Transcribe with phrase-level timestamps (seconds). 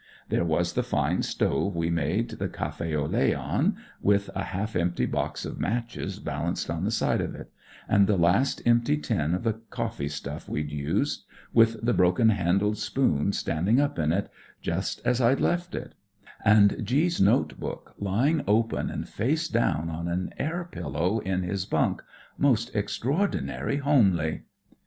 [0.29, 4.75] There was the fine stove we made the caf6 au lait on, with a hdf
[4.75, 7.51] empty box of matches balanced on the side of it,
[7.87, 12.79] and the last empty tin of the coffee stuff we'd used, with the broken handled
[12.79, 15.93] spoon standing up in it, just as I'd left it;
[16.43, 21.43] and G 's note book lying open, and face down on an air pillow, in
[21.43, 22.01] his bunk—
[22.39, 24.45] most extraordinary homely.